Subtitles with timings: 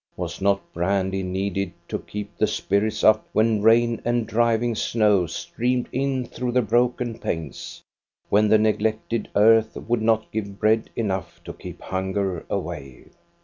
[0.17, 5.89] Was not brandy needed to keep the spirits up when rain and driving snow streamed
[5.91, 7.83] in through the broken panes,
[8.27, 13.09] when the neglected earth would not give bread enough to keep hunger away?